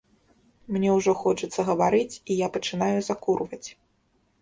Мне 0.77 0.89
ўжо 0.95 1.11
хочацца 1.21 1.67
гаварыць, 1.69 2.09
і 2.31 2.41
я 2.45 2.51
пачынаю 2.59 2.97
закурваць. 3.13 3.65